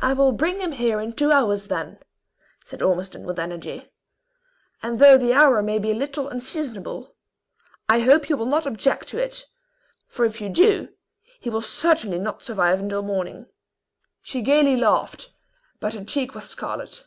"I 0.00 0.12
will 0.12 0.32
bring 0.32 0.58
him 0.58 0.72
here 0.72 0.98
in 1.00 1.12
two 1.12 1.30
hours, 1.30 1.68
then," 1.68 2.00
said 2.64 2.82
Ormiston, 2.82 3.22
with 3.24 3.38
energy; 3.38 3.92
"and 4.82 4.98
though 4.98 5.16
the 5.16 5.32
hour 5.34 5.62
may 5.62 5.78
be 5.78 5.92
a 5.92 5.94
little 5.94 6.26
unseasonable, 6.26 7.14
I 7.88 8.00
hope 8.00 8.28
you 8.28 8.36
will 8.36 8.46
not 8.46 8.66
object 8.66 9.06
to 9.10 9.22
it; 9.22 9.44
for 10.08 10.24
if 10.24 10.40
you 10.40 10.48
do, 10.48 10.88
he 11.38 11.48
will 11.48 11.60
certainly 11.62 12.18
not 12.18 12.42
survive 12.42 12.80
until 12.80 13.02
morning." 13.04 13.46
She 14.20 14.40
gayly 14.42 14.74
laughed, 14.74 15.30
but 15.78 15.94
her 15.94 16.02
cheek 16.02 16.34
was 16.34 16.50
scarlet. 16.50 17.04